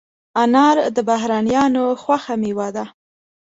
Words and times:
انار 0.43 0.77
د 0.95 0.97
بهرنیانو 1.09 1.83
خوښه 2.01 2.35
مېوه 2.41 2.67
ده. 2.75 2.85